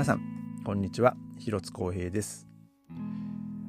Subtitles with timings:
[0.00, 0.22] 皆さん
[0.64, 1.14] こんにちは。
[1.38, 2.48] 広津光平です、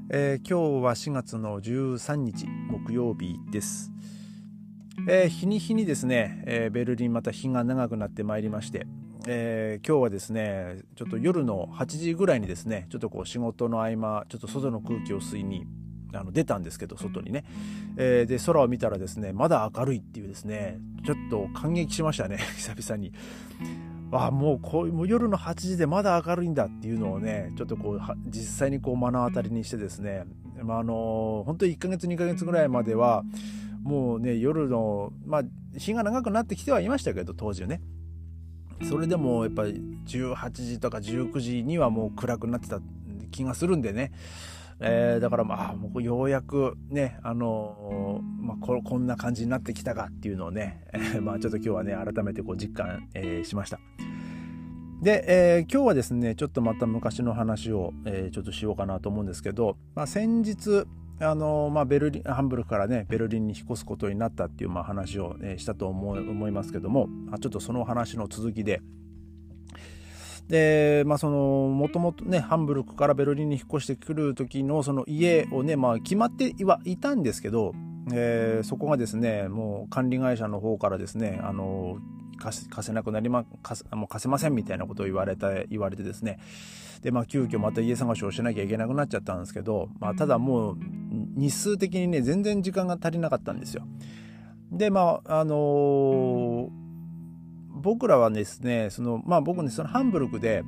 [0.10, 3.92] えー、今日は4月の13日木曜日です、
[5.10, 8.88] えー、日に日にですね、えー、ベルリンまた日が長くなってまいりまして
[9.28, 15.66] えー、今日はですねちょっと夜の8時ぐらいにですねちょっとこう仕事の合間ちょっと外の空気を吸いに
[16.14, 17.44] あの出たんですけど外にね、
[17.98, 23.12] えー、で空を見たらですねまだ明るいっていうですねちょっと感激しましたね 久々に。
[24.12, 30.26] あもうこうもう夜の8時でまだ明るいんだっていうのをねちょっとこう実際にこう目の当たりにしてですね、
[30.62, 33.24] まあ、あの本当に1ヶ月2ヶ月ぐらいまでは
[33.84, 35.44] もうね夜のまあ
[35.78, 37.82] 日が長くなってきてはいましたけど当時はね。
[38.90, 42.80] それでもやっぱり18時とか19時にはもう暗くなってた
[43.30, 44.12] 気がするんでね。
[44.84, 53.80] えー、だからまあもうようやくねあのー、まあ、ここんな感じになってきたかっていうのをね、えー、まあちょっと今日はね改めてこう実感、えー、しました。
[55.02, 60.86] で、えー、今日はですねちょっとまた昔の話を、えー、ちょっとしようかなと思うんですけど、まあ、先日
[61.24, 68.82] あのまあ、ベルリンハンブルクからねベルリンに引っ越すことになったっていう、まあ、話を、え、したと思思いますけどもまちょっとその話の続きで、
[70.52, 77.74] でまあそのもともとねハンブルクからベルリンに引っ越してくる時のその家をねまあ決まってはいたんですけど、
[78.14, 82.00] えー、そこがですねもう管理会社の方からですねあの
[82.38, 86.38] 貸せなくなりま貸もう貸せませんみたいなことを言われた言われてですね
[87.02, 90.78] でまあ急遽また家探しをしなきゃいけなくなっちゃったんですけど、まあ、ただもう
[91.38, 93.88] 日数的にね全然時間が足りなかったんですよ。
[94.70, 96.71] でまああのー
[97.92, 100.64] 僕らはですねそのまあ僕ねそのハンブルクで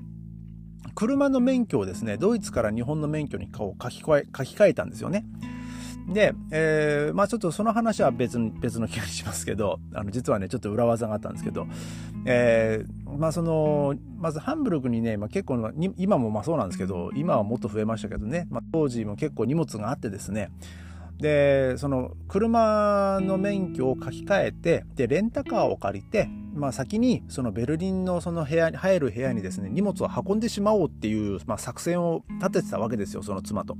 [0.94, 5.24] 車の免許をですねドイツから日本の免許に書き換え書き換えたんですよね。
[6.10, 11.66] で、えー、まあちょっとその話は別別の気がしますけどあの実はねちょっと裏技があったんですけど、
[12.26, 20.52] えー、まあそのまずハンブルクにね、まあ、結構今もまあそうなんですけど今はもっと増えましたけどね、まあ、当時も結構荷物があってですね
[21.20, 33.76] でその車の免許を書き換えてでレンタカーを借りて、まあ、先にそのベルリンのその部屋に入る部屋にですね荷物を運んでしまおうっていう、まあ、作戦を立ててたわけですよその妻と。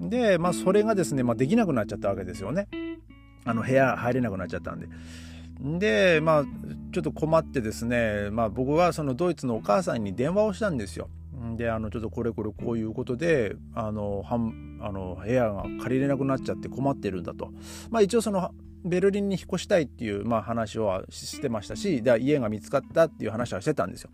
[0.00, 2.68] で、まあ、それがですね、まあ、できなくなっちゃったわけですよね。
[3.44, 4.88] あの部屋入れなくなっちゃったんで。
[5.78, 6.44] でまあ
[6.92, 11.08] ちょっと困ってですね、まあ、僕はそのドイツのお母さんに電話をしたんですよ。
[11.56, 17.50] であのちょっとこれこれこういうことであのはんあの部屋が借りれなくなっちゃって困ってるんだと。
[17.90, 18.50] まあ一応その
[18.84, 24.10] ベルリンに引っ越したいっていう、まあ、話はしてましたしで家が見つかったっていう話はしてたんですよ。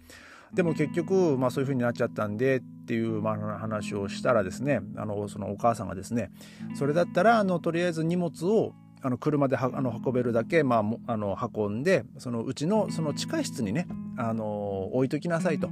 [0.54, 6.32] でも結局、まあ、そういう風になっちゃったんでっていう、まあ、話をしたらですねあのそのお母さんがですね
[6.74, 13.86] それだったらあのとりあえず荷物をあの車ではあの運べるだけ、まあ、あの運んでそのうちのその地下室にね
[14.16, 15.70] あの置いときなさいと。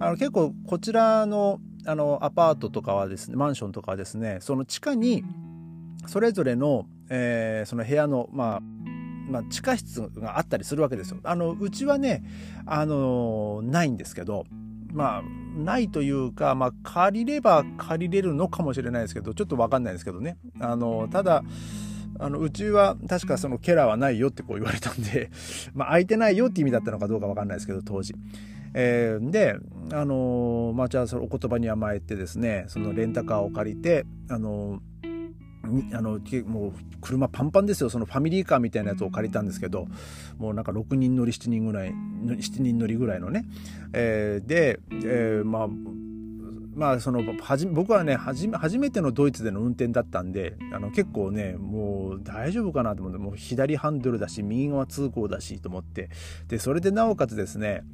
[0.00, 5.22] あの結構こちらのあのアパートとかはですねマンションとかはですねその地下に
[6.06, 8.60] それぞれの,、えー、その部屋の、まあ、
[9.30, 11.18] まあ、地下室があったりするわけですよ。
[11.24, 12.22] あのうちはね
[12.66, 14.44] あのないんですけど
[14.92, 15.22] まあ
[15.58, 21.42] ないというか、まあ、借りれば借りれるのかもしれないですけどちょっと分かんないですけどねあのただ
[22.18, 25.30] あのうちは確かそのケラーはないよってこう言われたんで、
[25.74, 28.14] まあ、空いてないよって意味だったのかどうか分かんないですけど当時。
[28.76, 29.56] えー、で、
[29.92, 34.80] あのー、まあ、じゃあそのお言葉に甘えてですねそのレンタカーを借りて、あのー、
[35.92, 37.90] あのもう車パンパンですよ。
[37.90, 39.86] そのファミリーカーみたいなやつを借りたんですけど
[40.38, 43.44] もうなんか6人乗り7人ぐらい7人乗りぐらいのね、
[43.92, 45.68] えー、で、えー、まあ
[46.74, 48.48] まあそのはじ僕はね初
[48.78, 56.10] めてのドイツでの運転だったんであの結構ねもう大丈夫かなと思ってもう左ハンドルだし右側通行だしと思って。
[56.48, 57.84] でそれでなおかつですね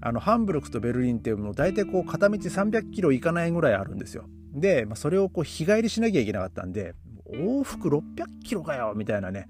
[0.00, 4.26] あのハンブルクとベルリンってもう大体こう片道300キロ行かないぐらいあるんですよ。
[4.60, 6.94] で、まあ、それをこう日帰りしなきゃいけなかったんで
[7.30, 8.02] 往復600
[8.44, 9.48] キロかよみたいなね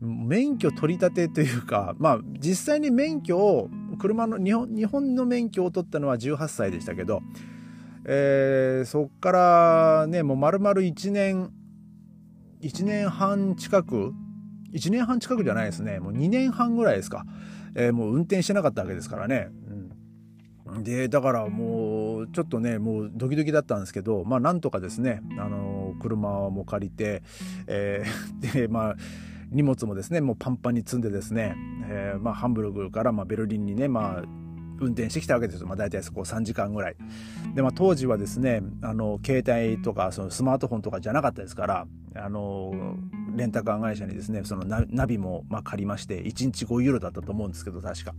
[0.00, 7.20] 免許取り立てというかまあ実際に免許を車の日本日本の免許を取ったのは18歳でしたけど、
[8.04, 11.52] えー、そっからねもう丸々1年
[12.62, 14.12] 1年半近く
[14.72, 17.24] 1年半近くじゃないですねもう2年半ぐらいですか、
[17.76, 19.50] えー、もう運転してなかったわけですからね、
[20.80, 21.91] でだからもう
[22.26, 27.22] ちょっとねもうドキドキだったんですけどまあなんとかですねあの車も借りて、
[27.66, 28.96] えー、 でまあ
[29.50, 31.54] 荷物もですねもうパンパンに積んでですね、
[31.88, 34.24] えー、まあ、ハンブルグからまベルリンにねまあ
[34.80, 36.96] 運転してきたわけですよ、まあ、大体そこ3時間ぐらい。
[37.54, 42.96] で、まあ、当時はですねあの携帯とかそのスマートフォンとかじゃなかったですからあの
[43.36, 48.14] レンタカー会社にですねそのナビもま借りまして1日5ユーロだったと思うんですけど確か、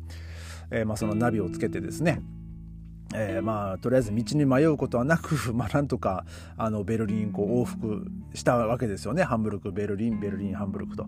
[0.72, 2.22] えー、まあそのナビをつけてですね
[3.14, 6.26] えー、まあとりあえず道に迷うことはなく、 まあ、なんとか
[6.58, 9.24] あのベルリンこう往復したわけですよね。
[9.24, 11.08] ハンブルクベルリンベルリンハンブルクと。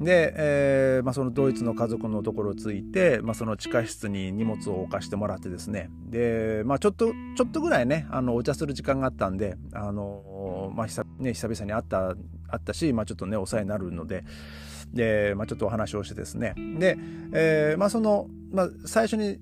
[0.00, 5.88] で、えーまあ、そのドイツの家族のところ着いて、まあ、その地下室に荷物を置かしてもらってですね。
[6.06, 12.16] で、まあ、ちょっとちょっとぐらいねあのお茶する時間があったんであの、まあ久ね、久々に会った会
[12.56, 14.24] ったし、まあ、ちょっとねお世話になるので。
[14.92, 16.54] で、まあ、ちょっとお話をしてですね。
[16.78, 16.96] で、
[17.32, 19.40] えーまあそのまあ、最初に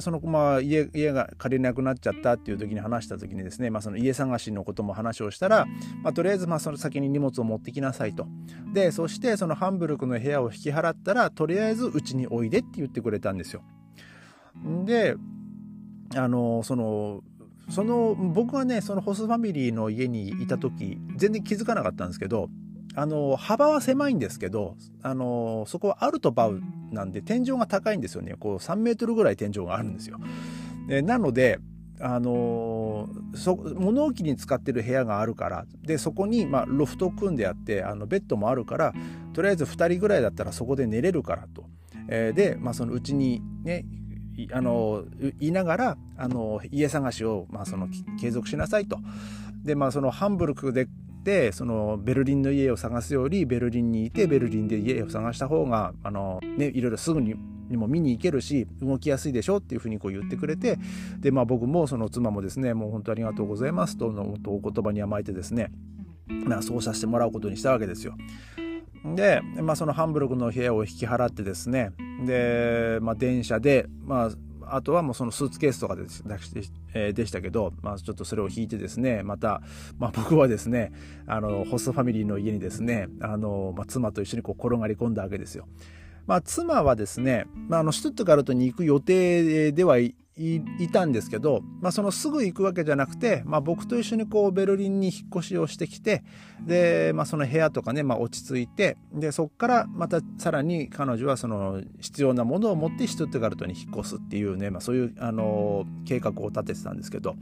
[0.00, 5.66] そのまあ家家が借りなくなっちゃったっていう時に話した時にですね、まあ、その家探しのことも話をしたら、
[6.02, 8.26] まあ、とりあえずまあその先に荷物を持ってきなさいと。
[8.72, 13.62] でそしてそのハンブルクの部屋を引き払ったらとりあえずうちにおいでって言ってくれたんですよ。
[14.84, 15.16] で
[16.16, 17.22] あのその
[17.70, 22.48] その僕がねそのホスファミリーの家にいた時全然気づかなかったんですけど
[22.96, 26.60] あの幅は狭いんですけどあのそこはアルトバウ
[26.90, 30.18] なんで天井が高いんですよねこう3メートルぐらい天井があるんですよ。
[30.88, 31.60] でなので
[32.02, 38.94] あのそ物置に使ってる部屋があるからでそこに、まあ、ロフトを組んであってあのベッドもあるから
[39.34, 41.64] とりあえず2人ぐらいだったらそこで寝れるからと。
[42.08, 43.84] えー、で、まあ、そのうちにね
[44.52, 45.04] あの
[45.38, 47.88] いながらあの家探しを、まあ、その
[48.18, 48.98] 継続しなさいと。
[49.62, 50.88] でまあそのハンブルクで
[51.20, 57.34] ってそのベルリンの家を探すよりベルリンにいてベルリンで家を探した方があの、ね、いろいろすぐに
[57.70, 60.76] にも見に行けるし動きやすいでしょっていうふうにこう言ってくれて
[61.20, 65.70] で、まあ、僕もその妻もですねもう本当ありがとうございますとのお言葉に甘えてですね、
[66.26, 68.16] まあ、そうさせてもらうことにしたわけですよ。
[69.14, 71.92] で、まあ、そのハンブルクの部屋を引き払ってですね
[72.26, 74.30] で、まあ、電車で、まあ、
[74.74, 79.62] あとはもうそのスーツケースとかでででしたけど、まあ、ちょっとそれを引いてですねまた、
[79.98, 80.92] まあ、僕はですね
[81.26, 85.66] あのホストファミリーの家にですねあの、まあ、妻と一緒にこう転がり込んだわけですよ。
[86.26, 96.22] まあ、妻はですね、まあ、あのシュトゥットガルトに行く予定ではいいたんですけど、まあ、そのすぐ行くわけじゃなくて、まあ、僕と一緒にこうベルリンに引っ越しをしてきて
[96.64, 107.36] で、まあ、その部屋とかね、まあ、落ち着いてでそこからまたさらに彼女はその必要なものを持ってシュトゥットガルトに引っ越すっていうね、まあ、そういうあの計画を立ててたんですけど。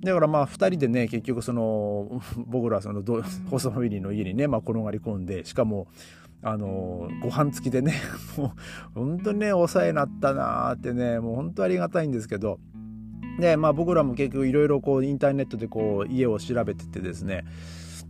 [0.00, 3.02] だからまあ2人でね結局その僕らその
[3.50, 5.88] ホストファミリーの家にね、まあ、転がり込んでしかも
[6.42, 7.94] あのご飯付きでね
[8.38, 8.50] もう
[8.94, 12.58] 本当にねお世話になったなーってねもう本当ありがたいんですけど。
[13.38, 17.44] でまあ僕らも結局いろいろこうインターネットでこう家を調べててですね。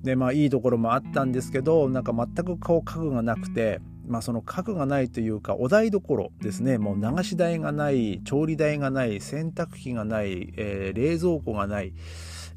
[0.02, 6.78] でまあいいところもあったんですけどなんか全くこう家具がなくてまあその家具がないというかお台所ですね。
[6.78, 11.92] もう流し台がない調理台がない洗濯機がない、えー、冷蔵庫がない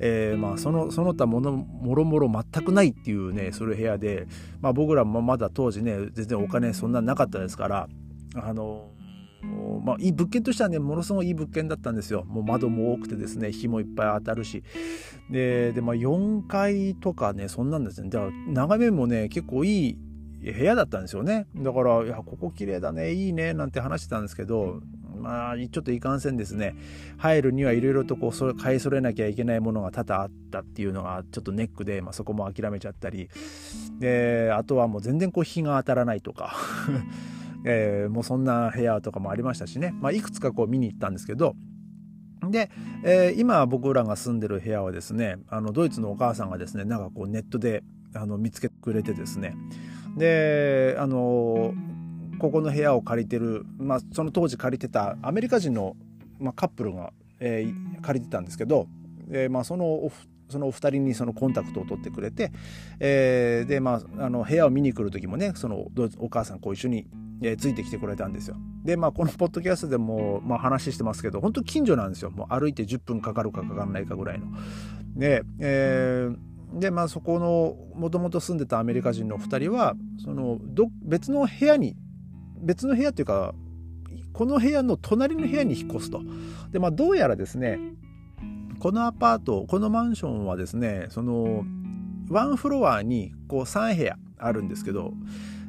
[0.03, 4.27] えー、まあ、そのその他ものもろもろ全くないっていうねそういう部屋で、
[4.59, 7.87] まあ、僕らもまだ当時ね全然お金そんななかったですから
[8.35, 8.89] あの
[9.83, 12.23] まあ、いい物件としてはねものすごいいい物件だったんですよ。
[12.25, 14.63] もう窓も多くてですね日もいっぱい当たるし。
[15.31, 19.97] でで、まあ、4階とかねそんなんですねだから眺めもね結構いい
[20.43, 21.47] 部屋だったんですよね。
[21.55, 24.81] だから「いやここ綺麗だねいいね」なんて話してたんですけど
[25.21, 26.75] まあ、ちょっといかんせんですね、
[27.17, 33.29] 入るにはいろいろとこうそれ買い揃えなきゃいけないものが多々あったっていうのがちょっとネックで、まあ、そこも諦めちゃったり、
[33.99, 36.55] で、あとはもう全然こう日が当たらないとか、
[37.65, 41.55] えー、もうそんな部屋とかもありましたしね、まあ、いくつかこう見に行ったんですけど、
[42.49, 42.71] で、
[43.03, 47.83] えー、今僕らが住んでる部屋はですね、あのドイツのお母さんがですね、なんかこうネットで
[48.15, 49.55] あの見つけてくれてですね、
[50.17, 51.73] で、あの
[52.41, 55.95] ここの部屋を借りてる、まあ、その当時借りてたアメリカ人の、
[56.39, 58.87] まあ、カップルが、えー、借りてたんですけど、
[59.29, 60.11] えーまあ、そのお
[60.49, 62.51] そのお二人にそのコンタクトを取ってくれて、
[62.99, 65.85] えー、でまああの部屋を見に来る時もねその
[66.17, 67.05] お母さんこう一緒に、
[67.43, 68.57] えー、ついてきてくれたんですよ。
[68.83, 74.47] でまあこのポッドキャストでも、まあ、話してますけど本当近所なんですよもう歩いて10分かかるかかからないかぐらいの。
[75.15, 81.95] で、えー、でまあそこのもともと住んでたアメリカ人の2人はそのど別の部屋に
[82.61, 83.53] 別の部屋っていうか
[84.33, 86.21] この部屋の隣の部屋に引っ越すと。
[86.71, 87.79] でまあどうやらですね
[88.79, 91.65] このアパートこのマンションはですねその
[92.29, 95.13] ワンフロアにこう3部屋あるんですけど、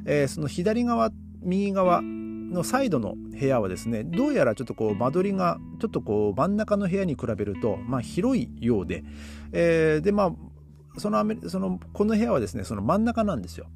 [0.05, 9.03] えー、その左側右側のサイドの部屋はですねどうやらちょっとこう間取りがちょっとこう真ん中の部屋に比べると、まあ、広いようで、
[9.51, 13.67] えー、でまあそのそのこの部屋はですねその真ん中なんですよ。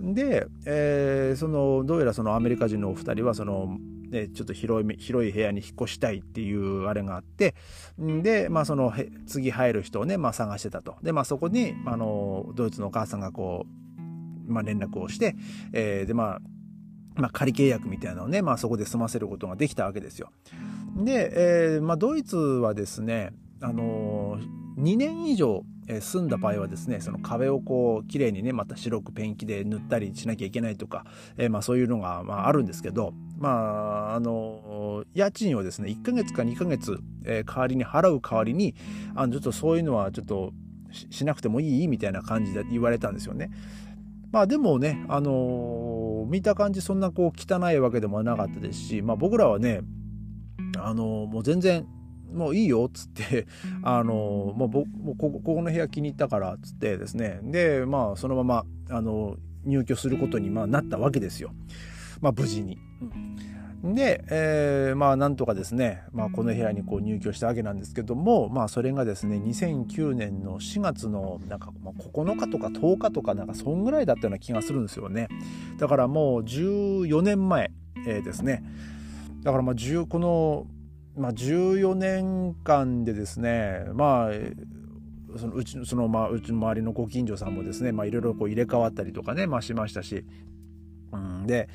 [0.00, 3.78] で、えー、そのどうやらそのアメリカ人のお二人はその、
[4.10, 7.54] ね、ちょっと広い広い部屋に引っ越したいっていうあれがあって
[7.98, 8.92] で、まあ、その
[9.26, 13.66] 次入る人をね、まあ、探してたとで、まあ、そこにあのドイツのお母さんがこ
[14.48, 15.34] う、まあ、連絡をして、
[15.72, 16.40] えー、でまあ
[17.18, 20.30] まあ、仮契約みたいなのをね、まあ、そこで済ませることができたわけですよ。
[20.96, 21.32] で、
[21.74, 25.64] えーまあ、ドイツはですね、あのー、2年以上
[26.00, 31.04] 住んだ場合はですねその壁をこう綺麗にねまた白くペンキで塗ったりしなきゃいけないとか、
[31.36, 38.74] えー、まあ、そういうのが、まあ、あるんですけどまああの家賃をですね1ヶ月か2ヶ月、えー、代わりに払う代わりに
[39.14, 40.52] あのちょっとそういうのはちょっと
[41.10, 43.50] しなくてもいいみたいな感じで言われたんですよね。
[44.30, 49.80] まあでもね、あのー、見た感じそんなこう汚いわけでもなかったですし、まあ僕らはね、
[50.78, 51.86] あのー、もう全然
[52.32, 53.46] もういいよっつって
[53.82, 54.14] あの
[54.56, 57.40] もうもうこここの部屋気に入ったからっつってですね。
[57.42, 61.52] でまあそのままあの入居することにまあなったわけですよ。
[62.20, 62.78] まあ無事に。
[63.82, 71.70] で、えー、まあなんとかですね、まあ、この部屋にこう入居したわけなんですけどもまあそれがですね2009年の4月のなんか
[72.12, 75.28] 9日とか10日とかなんかそんぐらいだったような気がするんですよね。
[75.78, 77.70] だからもう14年前、
[78.06, 78.64] えー、ですね。
[79.42, 79.74] だからまあ
[80.08, 80.66] この
[81.18, 90.24] まあ、14年間でですねまあそのうちその、まあ、うち周りのご近所さんもですね、まあ、いろいろこう入れ替わったりとかね、まあ、しましたし、
[91.12, 91.68] うん、で、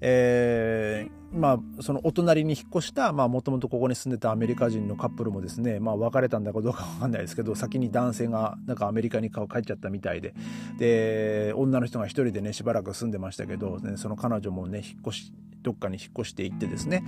[0.00, 10.34] えー、まあそのお隣に引っ越したもともとここに住んでたアメリカ人のカップルもですね、まあ、別れたんだかどうかわかんないですけど先に男性がなんかアメリカに帰っちゃったみたいで。
[10.78, 17.04] で女の人が一人でねしばらく住んでましたけど、ね、その彼女もね引っ越しどっかに引っ越していってですね。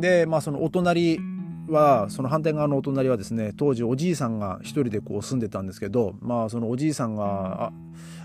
[0.00, 1.20] で、まあ、そのお隣
[1.68, 7.72] はその反対側のお隣はですね当時おじいさんが一人でこう住んでたんですけどまあそのおじいさんが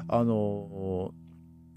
[0.07, 1.11] あの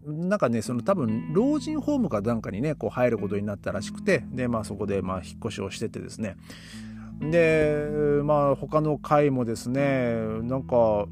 [0.06, 6.36] なんかねその多分老人ホームかなんかにねこう入ることになったらしくてでまあそこでまあ引っ越しをしててですね。
[7.20, 7.86] で
[8.22, 11.06] まあ他の階もですねなんか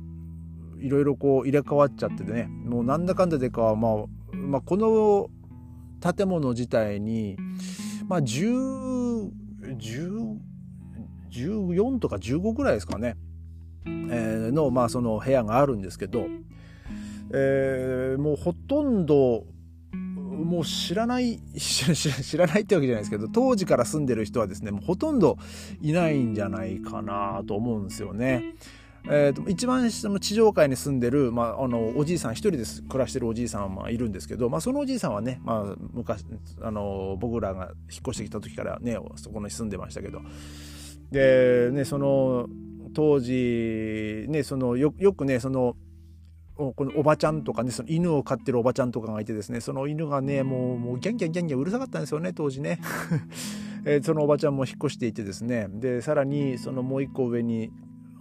[0.78, 5.28] いろいろこう入れ替わっちゃっててねもうなんだかんだでか、まあ、まあこの
[6.14, 7.37] 建物自体に
[8.08, 9.30] まあ10、
[9.78, 10.36] 10、
[11.30, 13.16] 14とか15ぐらいですかね、
[13.84, 16.26] えー、の、まあその部屋があるんですけど、
[17.32, 19.44] えー、もうほとんど、
[19.92, 25.38] もう知らない 知らないってわけじゃないですけど、当時から住んでる人はですね、もうほとんど
[25.80, 28.54] いないんじゃないかなと思うんですよね。
[29.08, 36.25] えーと、一番下の地上階に住んでる、まあ、あのおじいさん一人で暮らしてるおじいさんはいるんですけど、まあ、そのおじいさんはね、まあ、昔
[36.60, 40.20] あの僕らが引っ越してきた時からねそこに住んでましたけど。
[41.10, 42.48] でねその
[42.94, 45.76] 当時ねそのよよくねその
[46.56, 52.80] このおばちゃんとかねその犬を飼ってるおばちゃんとかがいてですねその犬がねもうもうギャンギャンギャンギャンうるさかったんですよね当時ね。
[53.84, 55.68] えー、そのおばちゃんも引っ越していてですね。
[55.70, 57.70] でさらにそのもう一個上に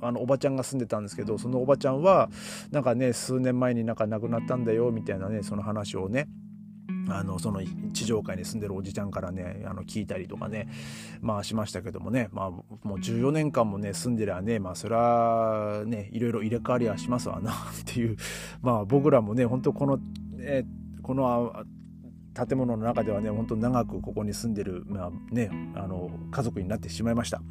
[0.02, 2.30] あのおばちゃんが住んでたんですけどそのおばちゃんは
[2.72, 6.28] なんかね数年前になんか亡くなったんだよみたいなねその話をね
[7.08, 7.62] あのその
[7.94, 10.68] 地上界に住んでるおじちゃんからねあの聞いたりとかね
[11.22, 18.18] まあしましたけどもねまあもう14年間もね住んでりゃねまあそれはねいろいろ入れ替わりはしますわな っていう
[18.62, 20.00] まあ僕らもね本当この、
[20.40, 20.66] え
[21.04, 21.54] この
[22.36, 27.42] 建物の中ではね本当長くここに住んでる、まあね、あの家族になってしまいました。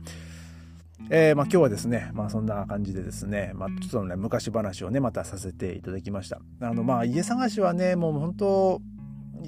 [1.11, 6.41] えー、まあ、今日はですね、まあ、そんな感じでですね、まあ、ちょっとね、昔話をね、またさせていただきました。
[6.61, 8.81] あの、まあ、家探しはね、もう本当、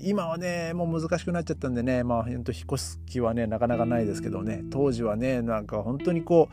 [0.03, 6.51] 今はね、もう難しくなっちゃったんでね、まあ、本当引っ越す気はね、なかなかないですけどね、当時はね、なんか本当にこ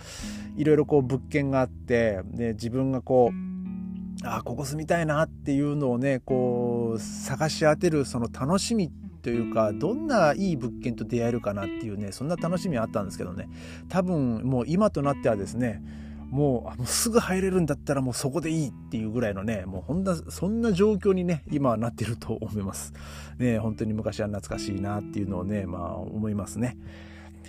[0.57, 8.91] う、いろいろこう物件があって、で、自分がこう、ああ、ここ住みたいなっていうのをね、こう、探し当てるその楽しみっ
[9.23, 13.49] というかどんないい物件と出会えるかなっていうねそんな楽しみはあったんですけどね。
[13.89, 15.81] 多分もう今となってはですね
[16.29, 22.93] もうすぐ入れるんだったらもうそこでいいっていうぐらいのねもうほんなそんな状況にね今はなってると思います。
[23.37, 26.77] ね本当に昔は懐かしいなっていうのをねまあ思いますね。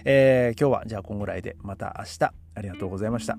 [0.04, 2.32] えー、今日はじゃあこんぐらいでまた明日。
[2.56, 3.36] ありがとうございました。